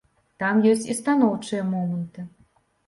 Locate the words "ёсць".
0.71-0.89